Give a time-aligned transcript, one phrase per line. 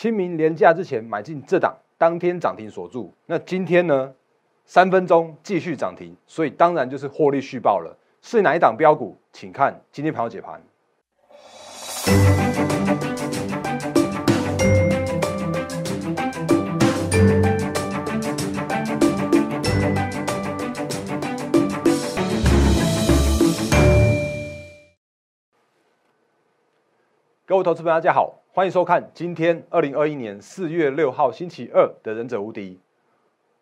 [0.00, 3.12] 清明连假之前买进这档，当天涨停锁住。
[3.26, 4.14] 那今天呢，
[4.64, 7.94] 三分钟继续涨停，所以当然就是获利续报了。
[8.22, 9.14] 是哪一档标股？
[9.30, 10.58] 请看今天盘后解盘。
[27.44, 32.72] 各位投资朋友，大家好，欢迎收看今天二零二一年四月六号星期二的《忍者无敌》，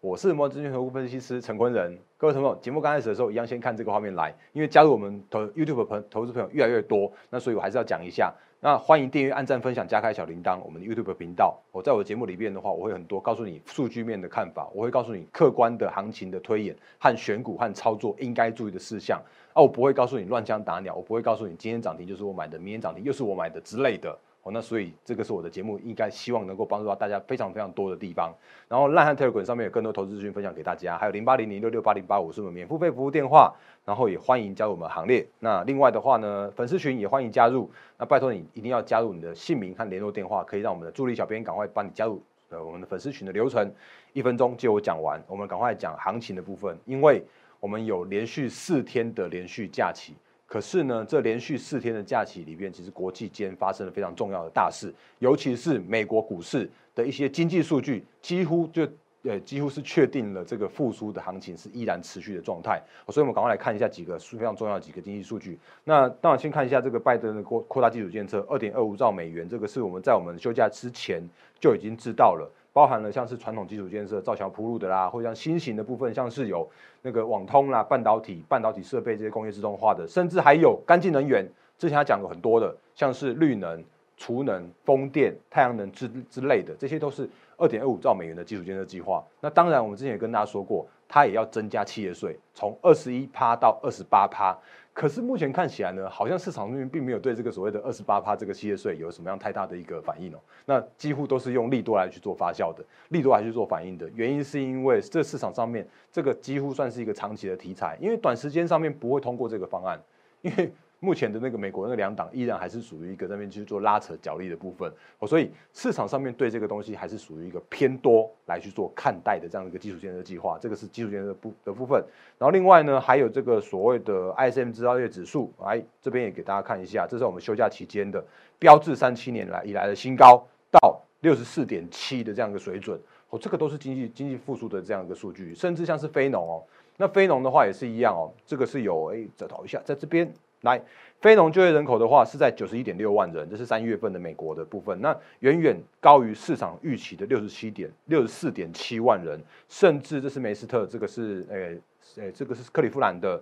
[0.01, 1.99] 我是摩资讯投顾分析师陈坤仁。
[2.17, 8.33] 各位朋友，节目刚开始的时候，一样先看这个画面来，因为加入我们投 YouTube 朋投资朋友越来越多，那所以我还是要讲一下。
[8.61, 11.61] 那欢迎订阅、按赞、分享、加开小铃铛，我们的 YouTube 频道。
[11.71, 19.21] 我在我的节目里面的话，我会很多告诉你数据面的看法，我会告诉你客观的行情的推演和选股和操作应该注意的事项。
[19.53, 24.19] 啊，我不会告诉你乱枪打鸟，我不会告诉你今天涨停就是我买的，明天涨停又是我买的之类的。
[24.43, 28.33] 哦那所以这个是我的节目，应该希望能够帮助到大家非常非常多的地方。
[28.69, 35.27] 然后烂汉 Telegram 上面有更多投资资讯分享给大家，还有零八零零六六八零八五是我们免付费服务电话，然后也欢迎加入我们行列。
[35.41, 37.71] 那另外的话呢，粉丝群也欢迎加入。
[37.99, 43.71] 那拜托你一定要加入你的姓名和联络电话，可以让我们的助理小编赶快帮你加入呃我们的粉丝群的流程，
[44.13, 45.23] 一分钟就我讲完。
[45.27, 47.23] 我们赶快讲行情的部分，因为
[47.61, 50.15] 我们有连续四天的连续假期。
[50.49, 58.89] 可是呢，这连续四天的假期里边，其实国际间发生了非常重要的大事，尤其是美国股市的一些经济数据，几乎就
[59.25, 62.83] 呃几乎是确定了这个复苏的行情是依然持续的状态。
[63.09, 65.59] 所以，我们赶快来看一下几个非常重要的几个经济数据。
[65.85, 71.23] 那当然，先看一下这个拜登的扩扩大基础建设，二点二五兆美元，这个是我们在我们休假之前
[71.61, 72.51] 就已经知道了。
[72.79, 76.65] 包含了像是传统基础建设、造桥铺路的啦，或者像新型的部分，像是有
[77.03, 81.45] 那个网通啦、半导体、半导体设备这些工业自动化的，甚至还有干净能源。
[81.77, 83.83] 之前他讲过很多的，像是绿能、
[84.17, 89.25] 储能、风电、太阳能之之类的，这些都是二点二五兆美元的基础建设计划。
[89.41, 94.57] 那当然，我们之前也跟大家说过，它也要增加企业税，从二十一趴到二十八趴。
[94.99, 100.39] 可是目前看起来呢，好像市场那边并没有对这个所谓的二十八趴这个企业税有什么样太大的一个反应哦。
[100.67, 110.03] 那几乎都是用利多来去做发酵的，利多来去做反应的原因是因为这市场上面这个几乎算是一个长期的题材，因为短时间上面不会通过这个方案，
[110.43, 110.73] 因为。
[111.01, 122.05] 目前的那个美国那两党依然还是属于一个那边去做拉扯角力的部分，哦，所以市场上面对这个东西还是属于一个偏多来去做看待的这样一个基础建设计划，这个是基础建设部的部分。
[122.37, 128.25] 然后另外呢，还有这个所谓的 ISM 制造业指数，来这边也给大家看一下，这是我们休假期间的
[128.59, 133.01] 标志三七年来以来的新高，到六十四点七的这样一个水准，
[133.31, 136.65] 哦，这个都是经济经济复苏的这样一个数据，甚至像是非农哦，
[136.97, 140.29] 那非农的话也是一样哦，这个是有哎，再导一下，在这边。
[140.63, 140.81] 来，
[141.21, 151.81] 非农就业人口的话是在九十一点六万人，这是三月份的美国的部分，那远远高于市场预期的六十七点六十四点七万人，甚至这是梅斯特，这个是诶
[152.17, 153.41] 诶，这个是克利夫兰的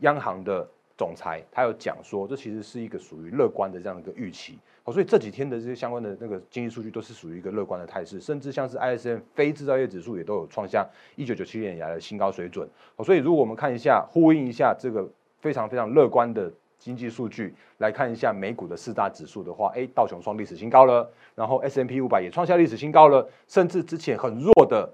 [0.00, 0.68] 央行的
[0.98, 10.84] 总裁，他有讲说，这其实是一个属于乐观的这样一个预期，哦，所以这几天的这些相关的那个经济数据都是属于一个乐观的态势，甚至像是 ISM 非制造业指数也都有创下
[11.14, 15.08] 一九九七年以来的新高水准，哦，所以如果我们看一下呼应一下这个。
[15.46, 24.92] 非常非常乐观的经济数据来看一下美股的四大指数的话，哎，道琼创历史新高了，然后 S M P 五百也创下历史新高了，甚至之前很弱的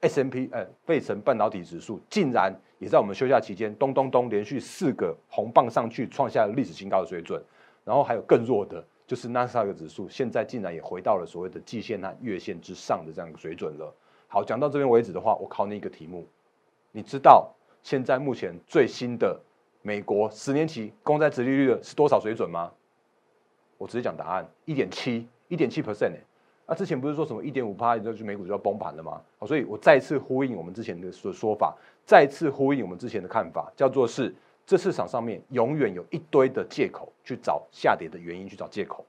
[0.00, 7.40] S M P 呃费城半导体指数竟然也在我们休假期间咚咚咚连续四个红棒上去创下了历史新高的水准，
[7.84, 13.94] 然后还有更弱的，就是纳斯达克指数现在竟然也回到了所谓的季线和月线之上的这样一个水准了。
[14.26, 16.26] 好，讲到这边为止的话，我考你一个题目，
[16.90, 17.48] 你知道
[17.84, 19.40] 现在目前最新的？
[19.82, 22.72] 美国十年期公债殖利率的是多少水准吗？
[23.78, 26.20] 我直接讲答案，一点七，一点七 percent 哎。
[26.64, 29.20] 那之前不是说什么一点五趴，就美股就要崩盘了吗？
[29.38, 31.76] 好，所以我再次呼应我们之前的说说法，
[32.06, 34.32] 再次呼应我们之前的看法，叫做是
[34.64, 39.04] 这市场上面永远有一堆的借口去找下跌的原因，去找借口。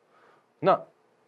[0.60, 0.78] 那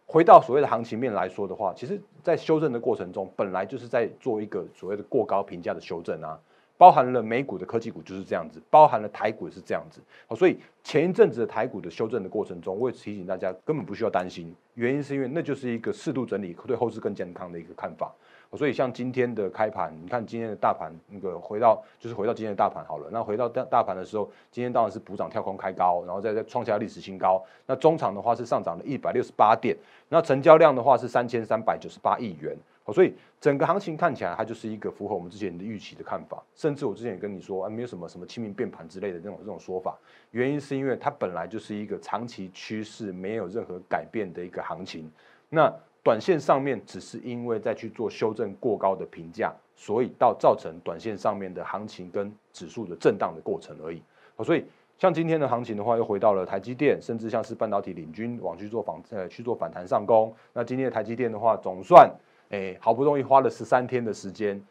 [0.04, 6.38] 回到所谓的行情面来说的话，其实在修正的过程中，本来就是在做一个所谓的过高评价的修正啊。
[6.78, 10.00] 包含了美股的科技股就是这样子，包含了台股也是这样子。
[10.26, 18.12] 好，所以前一阵子的台股的修正的过程中，我也提醒大家根本不需要担心，原因是因为那就是一个适度整理，对后市更健康的一个看法。
[18.56, 23.08] 所以像今天的开盘，你看今天的大盘那个回到就是回到今天的大盘好了。
[23.10, 27.42] 那回到大大盘的时候，今天当然是补涨跳空开高，然后再再创下历史新高。
[27.66, 29.76] 那中场的话是上涨了一百六十八点，
[30.08, 32.56] 那成交量的话是三千三百九十八亿元。
[32.92, 36.42] 所以整个行情看起来，它就是一个符合我们之前的预期的看法。
[36.54, 39.98] 甚至我之前也跟你说，啊，没有什么什么清明变盘之类的这种这种说法。
[40.30, 45.10] 原因是因为它本来就是一个长期趋势没有任何改变的一个行情。
[45.48, 45.72] 那
[46.02, 54.00] 短线上面只是因为在去做修正过高的评价，所以到造成短线上面的行情跟指数的震荡的过程而已。
[54.44, 54.64] 所以
[54.98, 60.32] 像今天的行情的话，又回到了台积电，甚至像是半导体领军往去做反呃去做反弹上攻。
[60.52, 62.08] 那今天的台积电的话，总算
[62.50, 64.62] 哎好不容易花了十三天的时间，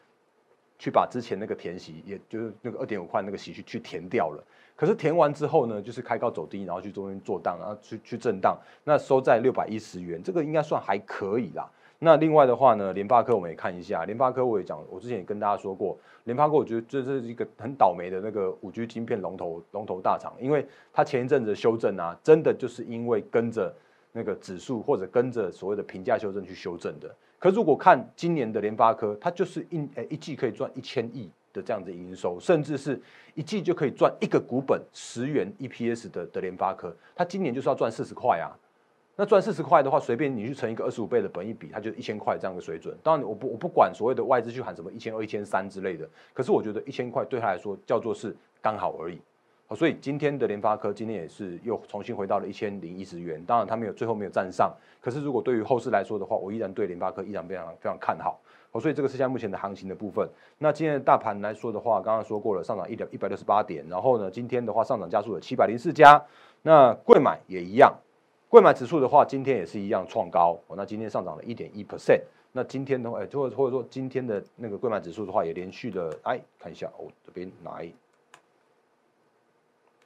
[0.78, 4.42] 去把之前那个填息，也就是那个二点五块那个息去去填掉了。
[4.74, 11.66] 可是填完之后呢，就是开高走低，然后去中间做荡，然后去去震荡，那收在六百一十元，这个应该算还可以啦。
[11.98, 23.74] 那另外的话呢，联发科我们也看一下，联发科我也讲，我之前也跟大家说过，联发科我觉得这是一个很倒霉的那个五 G 晶片龙头龙头大厂，因为它前一阵子修正啊，真的就是因为跟着
[24.16, 27.14] 那个指数或者跟着所谓的评价修正去修正的。
[27.38, 31.30] 可如果看今年的联发科，它就是一诶一季可以赚一千亿。
[31.56, 33.00] 的这样子营收，甚至是
[33.34, 38.52] 一季就可以赚一个股本十元 EPS 的的联发科，它今年就是要赚四十块啊。
[39.16, 42.94] 那赚四十块的话，随便你去乘一个二十五倍的本一比，它就一千块这样的水准。
[43.02, 49.18] 当然，我不我不管所谓的外资去喊什么一千二、一千三之类的，可是我觉得一千块对他来说叫做是刚好而已。
[49.68, 53.42] 好，所以今天的联发科今天也是又重新回到了一千零一十元。
[53.44, 58.38] 当然，它没有最后没有站上，可是如果对于后市来说的话，我依然对联发科依然非常非常看好。
[58.78, 60.28] 所以这个是现在目前的行情的部分。
[60.58, 63.82] 那今天的大盘来说的话，刚刚说过了，上涨一点一百六十八点。
[63.88, 66.22] 然后呢，今天的话上涨加速了七百零四家。
[66.62, 67.92] 那贵买也一样，
[68.50, 70.60] 贵买指数的话，今天也是一样创高。
[70.66, 72.20] 哦，那今天上涨了一点一 percent。
[72.52, 77.90] 那今天的话，哎，或者或者说今天的那个贵买指数的话，也连续的，哎，看一下哦，这边来，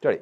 [0.00, 0.18] 这里，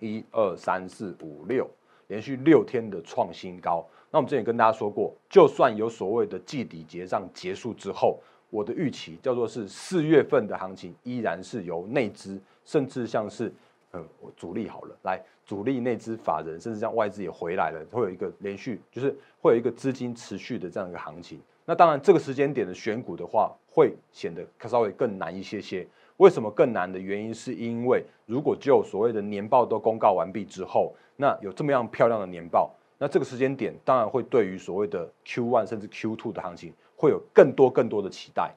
[0.00, 1.68] 一二三四五六，
[2.08, 3.86] 连续六天的创新高。
[4.10, 8.18] 那我们之前跟大家说过，就算有所谓的季底结账结束之后，
[8.50, 13.52] 我的预期叫做是四月份的行情依然是由内资，甚至像是
[13.92, 14.04] 呃
[14.36, 21.40] 主力好了，来主力内资法人，甚至像外资也回来了，会有一个连续，就是会有一个资金持续的这样一个行情。
[21.64, 25.86] 那当然这个时间点的选股的话，会显得稍微更难一些些。
[26.18, 32.70] 为什么更难的原因，是因为如果就所谓的年报都公告完毕之后，那有这么样漂亮的年报。
[32.98, 38.54] 那这个时间点当然会对于所谓的 Q one 甚至 Q two 的行情会有更多更多的期待，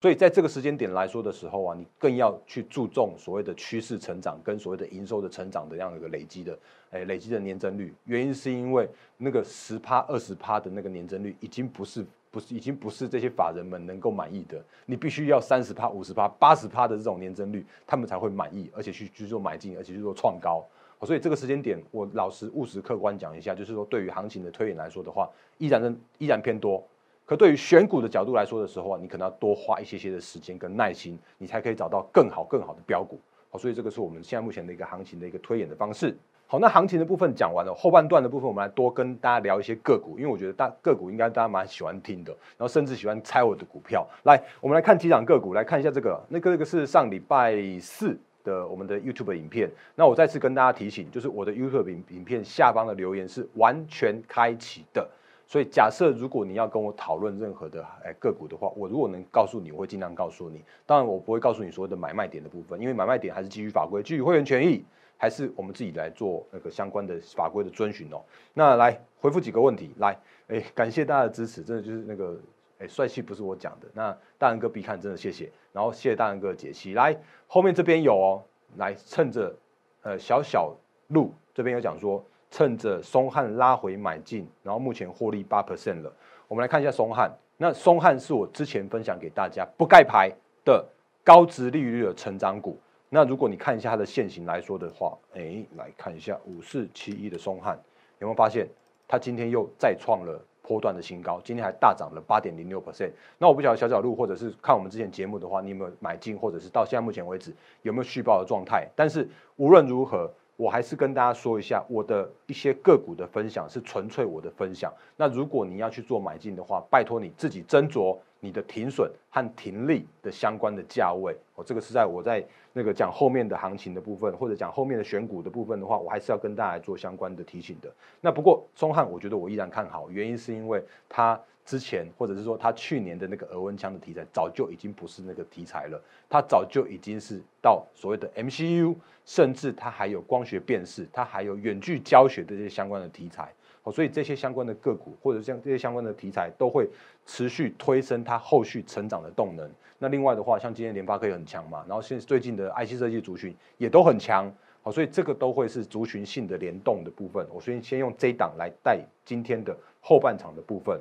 [0.00, 6.58] 所以在这个时间点来说的时候啊，你更要去注重所谓的趋势成长跟所谓的营收的成长的这样一个累积的，
[6.90, 7.94] 哎，累积的年增率。
[8.06, 8.88] 原因是因为
[9.18, 12.04] 那个十趴二十趴的那个年增率已经不是
[12.36, 20.62] 不是已经不是这些法人们能够满意的，你必须要三十趴五十趴八十趴的这种年增率，他们才会满意，而且去去做买进，而且去做创高。
[21.00, 26.86] 所以这个时间点，我老实务实客观讲一下，就是说对于行情的推演来说的话，依然依然偏多。
[27.24, 33.18] 可对于选股的角度来说的时候啊，你可能要多花一些些的时间跟耐心，你才可以找到更好更好的标股。
[33.48, 36.14] 好，所以这个是我们现在目前的一个行情的一个推演的方式。
[36.46, 44.06] 好，那行情的部分讲完了，后半段的部分我们来多跟大家聊一些个股，因为我觉得大个股应该大家蛮喜欢听的，然后甚至喜欢猜我的股票。
[44.24, 48.18] 来，我们来看几档个股，来看一下这个，那个那个是上礼拜四。
[48.46, 55.04] 的我们的 YouTube 影片，那我再次跟大家提醒，就是我的 YouTube 影影片下方的留言是完全开启的，
[55.48, 60.62] 所以假设如果你要跟我讨论任何的哎个股的话，我如果能告诉你，我会尽量告诉你。
[60.86, 64.84] 当然，我不会告诉你所有的买卖点的部分，因为买卖点还是基于法规，基于会员权益，
[65.16, 68.22] 还是我们自己来做那个相关的法规的遵循哦。
[68.54, 70.18] 那来回复几个问题，来，
[70.48, 72.38] 哎，感谢大家的支持，真的就是那个。
[72.78, 75.50] 哎，帅气不是我讲的，那大人哥必看，真的谢谢。
[75.72, 78.42] 然后谢谢大人哥解析，来后面这边有哦，
[78.76, 79.56] 来趁着
[80.02, 80.76] 呃小小
[81.08, 86.12] 路这边有讲说，趁着松汉拉回买进，然后目前获利八 percent 了。
[86.48, 90.30] 我们来看一下松汉，那松汉是我之前分享给大家不盖牌
[90.62, 90.86] 的
[91.24, 92.78] 高值利率的成长股。
[93.16, 97.74] 那如果你看一下它的现形来说的话，哎，来看一下五四七一的松汉，
[98.18, 98.68] 有没有发现
[99.08, 100.38] 它今天又再创了？
[100.68, 103.12] 波段的新高，今天还大涨了八点零六 percent。
[103.38, 108.86] 那我不晓得小小路或者是看我们之前节目的话，你有没有买进，或者是到现在目前为止有没有续报的状态？
[108.96, 114.92] 但是无论如何，我还是跟大家说一下，我的一些个股的分享是纯粹我的分享。
[115.16, 118.16] 那如果你要去做买进的话，拜托你自己斟酌。
[118.38, 122.44] 你的停损和停利的相关的价位，哦，这个是在我在
[122.74, 127.90] 那个讲后面的行情的部分，或者讲后面的选股的部分的话，我还是要跟大家做相关的提醒的。
[128.20, 138.94] 那不过中汉，我觉得我依然看好，原因是因为它之前或者是说它去年的那个额温枪的题材，早就已经不是那个题材了，它早就已经是到所谓的 MCU，
[139.24, 143.52] 甚至它还有光学辨识，它还有远距教学的这些相关的题材。
[143.82, 146.88] 好所以这些相关的个股，或者像这些相关的题材，都会
[147.24, 149.70] 持续推升它后续成长的动能。
[149.98, 154.52] 那另外的话，像今天联发科也很强嘛，然后现最近的 IC 设计族群也都很强。
[154.82, 157.44] 好，所以这个都会是族群性的联动的部分。
[157.52, 161.00] 我先先用这档来带今天的后半场的部分。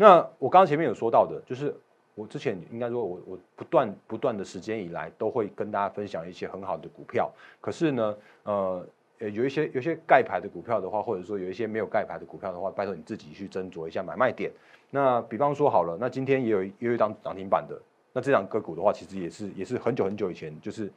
[0.00, 1.74] 那我刚刚前面有说到的，就是
[2.14, 7.28] 我之前应该说我我不断不断的时间以来，都会跟大家分享一些很好的股票。
[7.60, 8.86] 可是呢，呃。
[9.20, 14.48] 呃，有一些有些盖牌的股票的话，或者说有一些没有盖牌的股票的话，拜托你自己去斟酌一下买卖点。
[14.92, 17.76] 那比方说好了，那今天也有也有一张涨停板的，
[18.12, 20.88] 那这张个股的话，其实也是也是很久很久以前，就是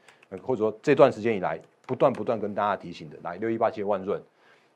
[0.44, 4.22] 或者说这段时间以来不断不断跟大家提醒的，来六一八七万润。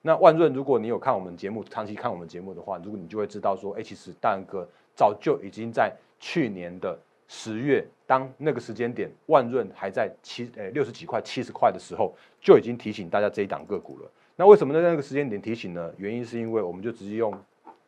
[0.06, 6.96] 那万润，如果你有看我们节目，长期看我们节目的话，如果你就会知道说，哎，其实大然哥早就已经在去年的。
[7.28, 14.12] 十月，当那个时间点，万润还在七诶六十几块、七十块的时候，就已经提醒大家这一档个股了。
[14.36, 15.92] 那为什么在那个时间点提醒呢？
[15.98, 17.34] 原因是因为我们就直接用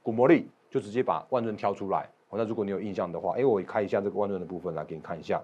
[0.01, 2.09] 股魔力，就直接把万润挑出来。
[2.31, 5.39] 那如果你有印象的话，哎，我开一下这个万润的部分来给你看一下。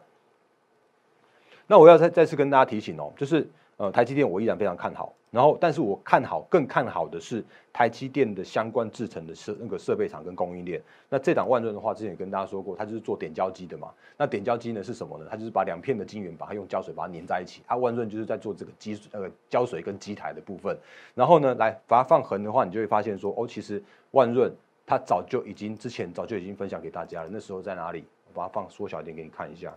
[1.68, 5.14] 那我要再再次跟大家提醒哦，就是呃，台积电我依然非常看好。
[5.32, 10.80] 然后，但是我看好更看好的是台积电的相关制成的设那个设备厂跟供应链。
[11.10, 13.92] 那这档万润的话，之前也跟大家说过，它就是做点胶机的嘛。
[14.16, 15.26] 那点胶机呢是什么呢？
[15.28, 17.64] 它就是把两片的晶圆，把它用胶水把它粘在一起。
[17.66, 20.78] 它万润就是在做这个机呃胶水跟机台的部分。
[21.16, 24.54] 然后呢，来把它放横的话，你就会发现说，哦，其实万润
[24.86, 27.30] 它早就已经之前早就已经分享给大家了。
[27.32, 28.06] 那时候在哪里？
[28.28, 29.74] 我把它放缩小一点给你看一下。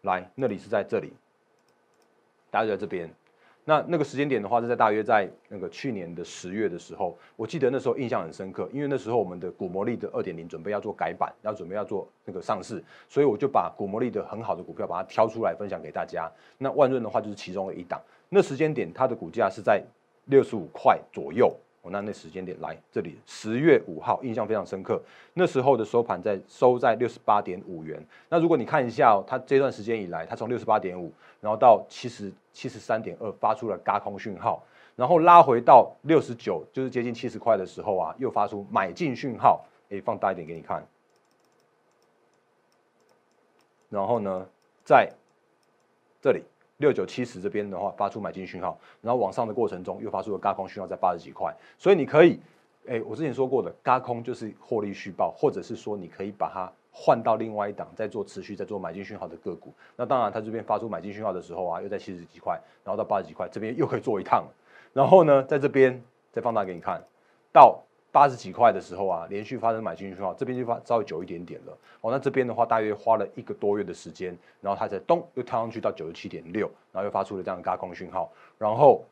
[0.00, 1.12] 来，那里是在这里，
[2.50, 3.10] 大家就在这边。
[3.66, 16.30] 那那个时间点的话，是在大约在那个去年的十月的时候，我记得那时候印象很深刻，因为那时候我们的股魔力的二点零准备要做改版，要准备要做那个上市，所以我就把股魔力的很好的股票把它挑出来分享给大家。
[16.58, 19.82] 那万润的话就是其中的一档，那时间点它的股价是在
[20.26, 21.54] 六十五块左右。
[21.84, 24.98] 我那那时间点来这里，十月五号印象非常深刻。
[25.34, 28.02] 那时候的收盘在收在六十八点五元。
[28.30, 31.12] 那如果你看一下，哦它这段时间以来，它从六十八点五，
[31.42, 34.64] 然后到七十七十三点二，发出了嘎空讯号，
[34.96, 39.62] 然后拉回到六十九，就是接近七十块的时候啊，又发出买进讯号。
[39.90, 40.82] 诶，放大一点给你看。
[43.90, 44.46] 然后呢，
[44.86, 45.12] 在
[46.22, 46.42] 这里。
[46.78, 52.40] 六九七十这边的话发出买进讯号，然后往上的过程中又发出了轧空讯号在八十几块，所以你可以，
[52.86, 59.72] 哎，我之前说过的轧空就是获利续报，或者是说你可以把它换到另外一档再做持续在做买进讯号的个股。
[59.96, 64.44] 那当然，它这边发出买进讯号的时候啊，又在七十几块，然后到八十几块，这边又可以做一趟。
[64.92, 66.02] 然后呢，在这边
[66.32, 67.02] 再放大给你看
[67.52, 67.82] 到。
[68.14, 71.76] 八十几块的时候啊，连续发生买进讯号，这边就发稍微久一点点了。
[72.00, 79.02] 哦，那这边的话大约花了一个多月的时间，然后它才咚又跳上去到九十七点六，然后又发出了这样的嘎空讯号，然后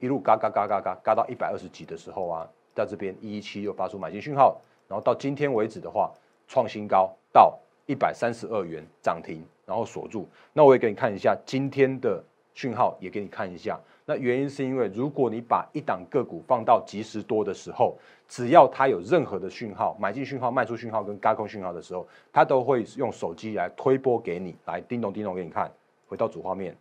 [0.00, 6.10] 一路嘎嘎嘎嘎嘎嘎到一百二十几的时候啊，在这边一一七又发出买进讯号，然后到今天为止的话
[6.48, 7.56] 创新高到
[7.86, 10.28] 一百三十二元涨停，然后锁住。
[10.52, 12.20] 那我也给你看一下今天的
[12.52, 13.78] 讯号，也给你看一下。
[14.04, 25.70] 那原因是因为，如果你把一档个股放到即时多的时候，只要它有任何的讯号，买进讯号、卖出讯号跟高空讯号的时候，它都会用手机来推波给你，来叮咚叮咚给你看。
[26.08, 26.76] 回到主画面，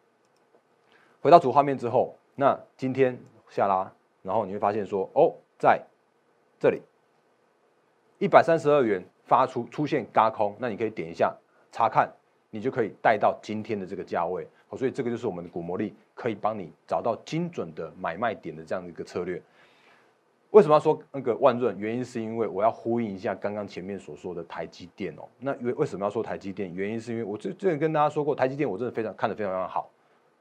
[1.21, 3.17] 回到主画面之后，那今天
[3.49, 3.89] 下拉，
[4.23, 5.81] 然后你会发现说，哦，在
[6.59, 6.81] 这里
[8.17, 11.33] 一百三十二元发出出现高空，那你可以点一下
[11.71, 12.11] 查看，
[12.49, 14.47] 你就可以带到今天的这个价位。
[14.77, 19.41] 所以这个就是我们的股魔力，可以帮你找到精准的买卖点的这样的一个策略。
[20.51, 21.75] 为什么要说那个万润？
[21.79, 25.27] 原因是因为我要呼应一下刚刚前面所说的台积电哦。
[25.39, 26.71] 那为为什么要说台积电？
[26.75, 29.89] 原因是因为我之之前跟大家说过，台积电我真的非常看得非常非常好。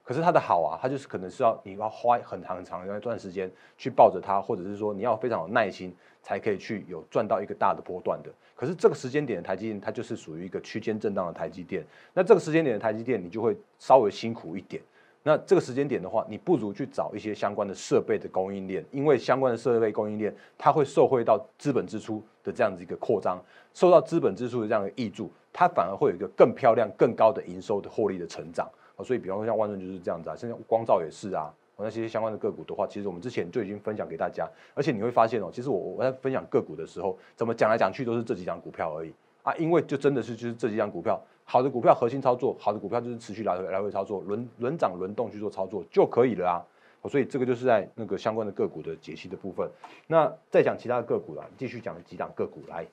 [0.04, 8.30] 可是它的好啊，它就是可能是要你要花很长很长一段时间去抱着它，或者是说你要非常有耐心才可以去有赚到一个大的波段的。
[8.54, 11.82] 可是这个时间点的台积电，它就是属于一个区间震荡的台积电。
[12.12, 14.82] 那这个时间点的台积电，你就会稍微辛苦一点。
[15.23, 23.39] 那这个时间点的话，你不如去找一些相关的设备的供应链，因为相关的设备供应链它会受惠到资本支出的这样子一个扩张，
[23.75, 28.67] 受到资本支出的这样的益助，它反而会有一个更漂亮、更高的营收的获利的成长。
[29.03, 34.47] 所以，比方说像万润就是这样子啊，现在光照也是啊，那些相关的个股的话，其实我们之前就已经分享给大家。
[34.75, 39.12] 而且你会发现哦，其实我我在分享个股的时候，怎么讲来讲去都是这几张股票而已
[39.43, 41.19] 啊，因为就真的是就是这几张股票，
[41.50, 46.62] 好的股票核心操作，好的股票就是持续来回来回操作，轮轮涨轮动去做操作就可以了啊。
[47.09, 49.69] 所以这个就是在那个相关的个股的解析的部分。
[50.07, 52.87] 那再讲其他的个股啦，继续讲几档个股来，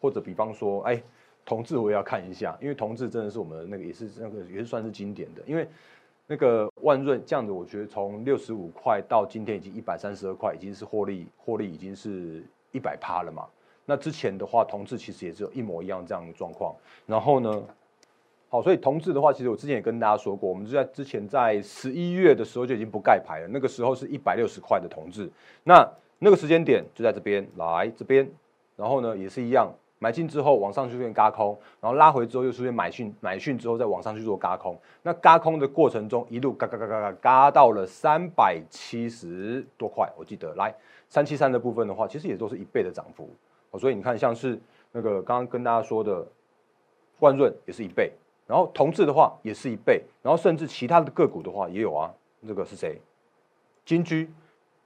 [0.00, 1.00] 或者比方说，哎。
[1.46, 5.68] 同志我也要看一下，因为同志真的是我们那个也是那个也是算是经典的，因为
[6.26, 12.42] 那个万润这样子，我觉得从六十五块到今天已经一百三十二块，已经是获利获利已经是
[12.72, 13.46] 一百趴了嘛。
[13.86, 16.74] 那之前的话，同志其实也是有一模一样这样的状况。
[17.06, 17.62] 然后呢，
[18.48, 25.30] 好，所以同志的话，其实我之前也跟大家说过，我们就在之前在十一月的时候就已经不盖牌了，那个时候是一百六十块的同志。
[25.64, 25.86] 那
[26.18, 28.30] 那个时间点就在这边来这边，
[28.76, 29.72] 然后呢也是一样。
[30.00, 34.78] 买进之后往上出现嘎空，然后拉回之后又出现买讯，买讯之后再往上去做嘎空。
[35.02, 40.74] 那嘎空的过程中，一路嘎嘎嘎嘎嘎嘎到了三百七十多块，我记得来
[41.08, 43.30] 三七三的部分的话，其实也都是一倍的涨幅。
[43.78, 44.58] 所以你看，像是
[44.92, 46.26] 那个刚刚跟大家说的
[47.20, 48.12] 万润也是一倍，
[48.46, 52.12] 然后同质的话也是一倍，然后甚至其他的个股的话也有啊。
[52.46, 53.00] 这个是谁？
[53.84, 54.30] 金居。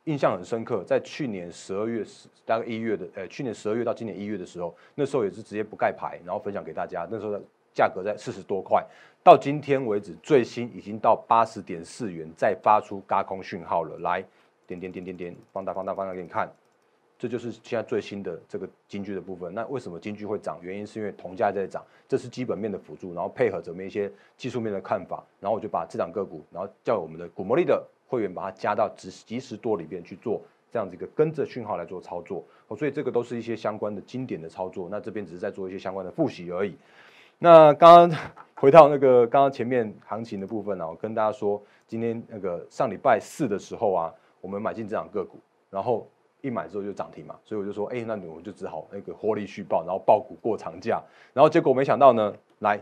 [0.05, 7.07] 印象很深刻，在去年十二月十大概一月的，呃，去年十二月到今年一月的时候，那时候也是直接不盖牌，然后分享给大家。
[7.11, 7.43] 那时候的
[7.75, 8.83] 价格在四十多块，
[9.23, 13.99] 到今天为止最新已经到八十点四元，再发出嘎空讯号了。
[13.99, 14.25] 来，
[14.67, 16.51] 点点点点点，放大放大放大给你看，
[17.19, 19.53] 这就是现在最新的这个金居的部分。
[19.53, 20.59] 那为什么金居会涨？
[20.63, 27.87] 原因是因为铜价在涨，这是基本面的辅助，然后配合怎么一些技术面的看法，然后我就把这两个股，然后叫我们的股魔力的。
[28.11, 30.41] 会员把它加到即即时多里边去做
[30.73, 34.89] 这样子一个跟着讯号来做操作，哦，所以这个都是一些相关的经典的操作。
[34.91, 36.75] 那这边只是在做一些相关的复习而已。
[37.39, 38.19] 那刚刚
[38.57, 46.09] 回到那个刚刚前面行情的部分呢，我跟大家说，今天那个上礼拜四的时候啊，我们买进这档个股，然后
[46.41, 51.03] 一买之后就涨停嘛，所以我就说，哎，那我就只好那个获利续报，然后报股过长假，
[51.33, 52.81] 然后结果没想到呢，来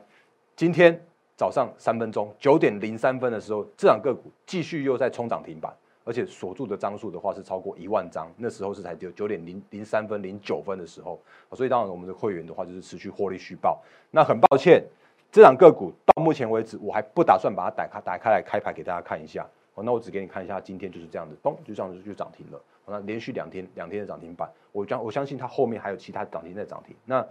[0.54, 1.00] 今天。
[1.38, 5.70] 早上三分钟九点零三分的时候，这两个股继续又在冲涨停板，
[6.02, 8.26] 而且锁住的张数的话是超过一万张。
[8.38, 11.20] 那时候是才九九点零零三分零九分的时候，
[11.52, 13.78] 所以当然我们的会员的话就是持续获利续报。
[14.10, 14.82] 那很抱歉，
[15.30, 19.46] 这两个股到目前为止我还不打算把它打开打开来开牌给大家看一下。
[19.82, 22.60] 那我只给你看一下，今天就是这样子，嘣，就这样子就涨停了。
[22.86, 26.94] 那连续两天两天的涨停板，我将我相信它后面还有其他涨停在涨停。
[27.04, 27.26] 那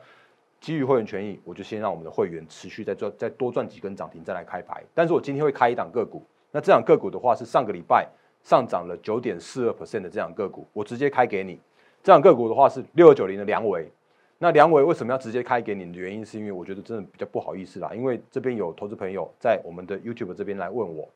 [0.59, 4.83] 基于会员权益，我就先让我们的会员持续再赚，再多赚几根涨停，再来开牌。
[4.93, 6.21] 但是我今天会开一档个股，
[6.51, 8.07] 那这档个股的话是上个礼拜
[8.43, 11.59] 上涨了九点四二 percent 的这档个股，我直接开给你。
[12.03, 13.89] 这档个股的话是六二九零的梁伟。
[14.37, 21.07] 那梁伟为什么要直接开给你的原因，是因为我觉得真的比较不好意思啦，因为这边有投资朋友在我们的 YouTube 这边来问我，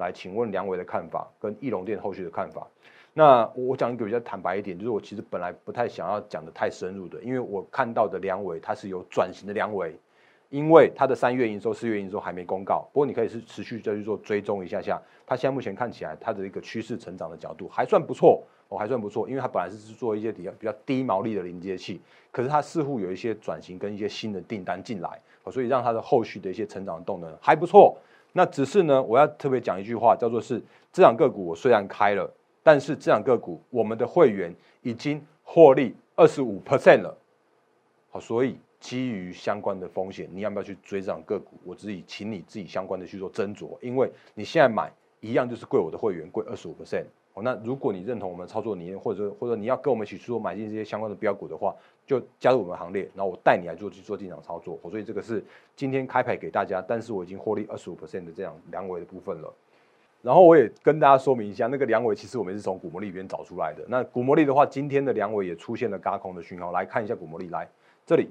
[0.00, 2.66] 来请问梁伟的看法跟翼龙店后续的看法。
[3.12, 9.94] 那我讲一个比较坦白一点，就是我其实本来不太想要讲的太深入的，因为我看到的梁伟它是有转型的梁伟，
[10.48, 12.88] 因为它的三月营收、四月营收还没公告。
[12.92, 27.98] 不过你可以是持续再去做追踪一下下，它现在目前看起来它的一个趋势成长的角度还算不错哦，还算不错，因为它本来是做一些比较比较低毛利的连接器，可是它似乎有一些转型跟一些新的订单进来，所以让它的后续的一些成长动能还不错。
[28.32, 30.62] 那只是呢，我要特别讲一句话，叫做是
[30.92, 32.30] 这两个股我虽然开了。
[32.62, 37.16] 但是这两个股，我们的会员已经获利二十五 percent 了，
[38.10, 41.56] 好，所以基于相关的风险，你要不要去追这两个股？
[41.64, 47.06] 我自己请你自己相关的去做斟酌，因为你现在买一样就是贵我的会员贵二十五 percent。
[47.42, 51.74] 那如果你认同我们操作理念，或者或者你要跟我们一起去做买进这些相关的标股的话，
[52.06, 54.78] 就加入我们行列，然后我带你来做去做进场操作。
[54.90, 55.44] 所以这个是
[55.76, 59.52] 今天开牌给大家，但是我已经获利二十五 percent 的这样两尾的部分了。
[60.22, 63.82] 然后我也跟大家说明一下，那个梁尾其实我们是从股魔力里面找出来的。
[63.88, 67.66] 那股魔力的话，今天的梁尾也出现了嘎空的讯号，来看一下股魔力，来
[68.04, 68.28] 这里，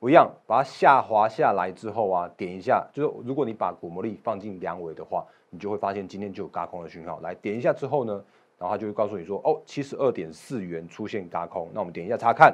[0.00, 7.20] 我一样把它下滑下来之后啊，点一下，就是如果你把股魔力放进梁尾的话，你就会发现今天就有嘎空的讯号。
[7.20, 8.24] 来点一下之后呢，
[8.58, 12.52] 然后它就会告诉你说，哦，七十二点四元出现嘎空，那我们点一下查看，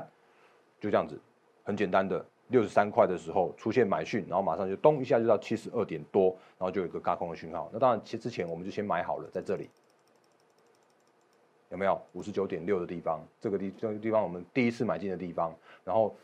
[0.81, 1.19] 就这样子，
[1.63, 2.25] 很简单的。
[2.49, 6.27] 六十三块的时候出现买讯，然后马上就咚一下就到七十二点多，
[6.59, 7.71] 然后就有一个高空的讯号。
[7.73, 9.71] 那当然，其实之前我们就先买好了，在这里
[11.71, 13.27] 有没有五十九点六的地方？
[13.41, 16.15] 这个地这个地方我们第一次买进的地方，然后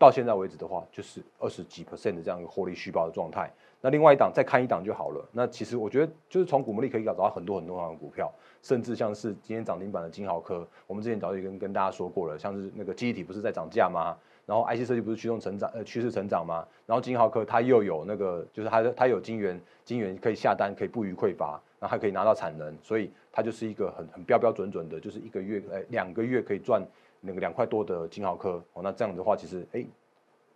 [0.00, 3.52] 到现在为止的话，就是二十几 percent 的这样一个获利续报的状态。
[3.82, 5.22] 那另外一档再看一档就好了。
[5.30, 8.32] 那其实我觉得就是从股魔力可以找到很多很多的股票，
[8.62, 14.16] 甚至像是今天涨停板的金豪科，我们之前早就跟跟大家说过了，像是那个记忆体不是在涨价吗？
[14.46, 16.66] 然后 IC 设计不是驱动成长呃趋势成长吗？
[16.86, 26.82] 然后金豪科它又有那个就是它它有金源金源可以下单可以不予匮乏，然后还可以拿到产能，所以它就是一个很很标标准准的，就是一个月呃两个月可以赚
[27.20, 28.82] 那个两块多的金豪科哦。
[28.82, 29.84] 那这样子的话其实哎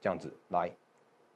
[0.01, 0.71] 这样子来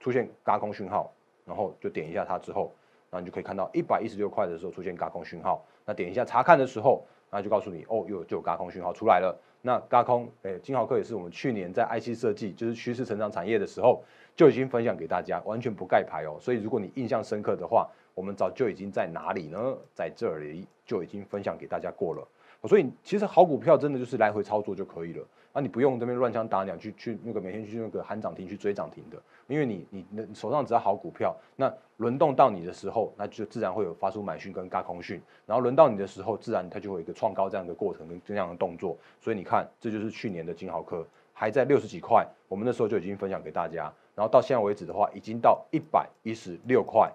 [0.01, 1.13] 出现嘎空讯号，
[1.45, 2.73] 然后就点一下它之后，
[3.11, 9.39] 然后你就可以看到一百一十六块的时候出现嘎空讯号，那点一下查看的时候，那就告诉你哦又就有嘎空讯号出来了。
[9.61, 14.05] 那高空，诶，金豪科也是我们去年在 IC 设计，就是趋势成长产业的时候，
[14.37, 16.39] 就已经分享给大家，完全不盖牌哦。
[16.41, 19.77] 所以如果你印象深刻的话，我们早就已经在哪里呢？
[19.93, 22.27] 在这里就已经分享给大家过了。
[22.67, 25.25] 所以其实好股票真的就是来回操作就可以了。
[25.53, 38.97] 那你不用这边乱枪打鸟去去那个每天去那个喊涨停去追涨停的，因为你你你手上只要好股票，那轮动到你的时候，那就自然会有发出买讯跟嘎空讯，然后轮到你的时候，自然它就会有一个创高这样的过程跟这样的动作。
[39.21, 47.11] 所以你看，这就是去年的金豪科还在六十几块，我们那时候就已经分享给大家，然后到现在为止的话，已经到一百一十六块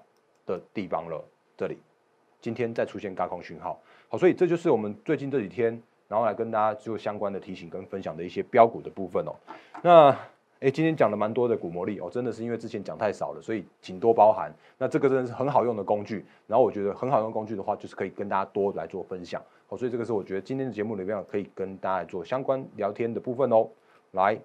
[0.45, 1.23] 的地方了。
[1.55, 1.77] 这里
[2.43, 3.79] 今天再出现嘎空讯号，
[4.09, 5.81] 好，所以这就是我们最近这几天。
[6.09, 9.33] 然后来跟大家做相关的提醒跟分享的一些标股的部分哦。
[9.81, 10.09] 那
[10.59, 14.53] 哎，今天讲了蛮多的股魔力哦，真的是因为之前讲太少了，所以请多包涵。
[14.77, 16.23] 那这个真的是很好用的工具。
[16.45, 19.41] 然后我觉得很好用工具的话，就是可以跟大家多来做分享。
[19.65, 23.67] 好，所以这个是我觉得今天的节目里面可以跟大家做相关聊天的部分哦。
[24.11, 24.37] 来，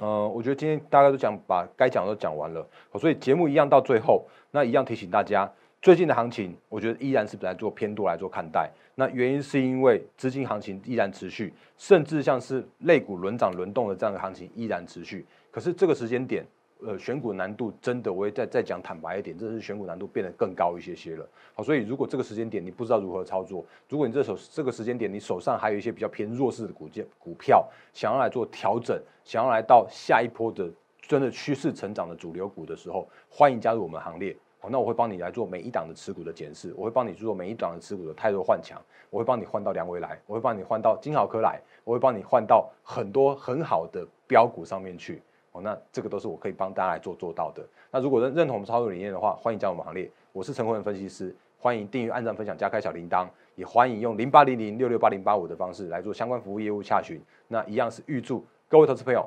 [0.00, 2.66] 嗯，我觉得今天大家都讲把该讲的都讲完了。
[2.90, 5.52] 好，所以节目一样到最后，那一样提醒大家。
[5.82, 8.70] 最近的行情，我觉得依然是来做偏多来做看待。
[8.96, 15.24] 那原因是因为资金行情依然持续，甚至像是类股轮涨轮动的这样的行情依然持续。
[15.50, 16.44] 可是这个时间点，
[16.84, 21.26] 呃，选股难度真的，我会再再讲坦白一点，真的是选股难度变得更高一些些了。
[21.54, 34.36] 好，所以如果这个时间点你不知道如何操作，如果你这手这个时间点你手上还有一些比较偏弱势的股件股票，想要来做调整，想要来到下一波的真的趋势成长的主流股的时候，欢迎加入我们行列。
[34.62, 45.22] 好，那我会帮你来做每一档的持股的检视，我会帮你做每一档的持股的态度换强，我会帮你换到良维来，我会帮你换到金豪科来，我会帮你换到很多很好的标股上面去。
[45.52, 47.66] 哦，那这个都是我可以帮大家来做做到的。
[47.90, 50.08] 那如果认认同我们操作理念的话，欢迎加入我们行列。
[50.32, 57.18] 我是陈坤文分析师，欢迎订阅、按赞、分享、加开小铃铛，也欢迎用零八零零六六八零八五的方式来做相关服务业务洽询。
[57.48, 59.26] 那一样是预祝各位投资朋友。